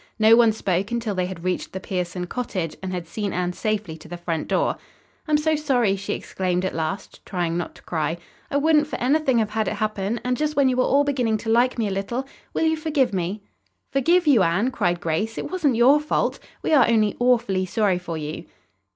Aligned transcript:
No 0.17 0.35
one 0.35 0.51
spoke 0.51 0.89
until 0.89 1.13
they 1.13 1.27
had 1.27 1.43
reached 1.43 1.73
the 1.73 1.79
Pierson 1.79 2.25
cottage 2.25 2.75
and 2.81 2.91
had 2.91 3.05
seen 3.07 3.33
Anne 3.33 3.53
safely 3.53 3.95
to 3.97 4.07
the 4.07 4.17
front 4.17 4.47
door. 4.47 4.77
"I'm 5.27 5.37
so 5.37 5.55
sorry!" 5.55 5.95
she 5.95 6.13
exclaimed 6.13 6.65
at 6.65 6.73
last, 6.73 7.23
trying 7.23 7.55
not 7.55 7.75
to 7.75 7.83
cry. 7.83 8.17
"I 8.49 8.57
wouldn't 8.57 8.87
for 8.87 8.95
anything 8.95 9.37
have 9.37 9.51
had 9.51 9.67
it 9.67 9.75
happen, 9.75 10.19
and 10.23 10.35
just 10.35 10.55
when 10.55 10.69
you 10.69 10.77
were 10.77 10.83
all 10.85 11.03
beginning 11.03 11.37
to 11.45 11.49
like 11.49 11.77
me 11.77 11.87
a 11.87 11.91
little. 11.91 12.27
Will 12.51 12.63
you 12.65 12.77
forgive 12.77 13.13
me?" 13.13 13.43
"Forgive 13.91 14.25
you, 14.25 14.41
Anne!" 14.41 14.71
cried 14.71 15.01
Grace. 15.01 15.37
"It 15.37 15.51
wasn't 15.51 15.75
your 15.75 15.99
fault. 15.99 16.39
We 16.63 16.73
are 16.73 16.87
only 16.89 17.15
awfully 17.19 17.67
sorry 17.67 17.99
for 17.99 18.17
you." 18.17 18.45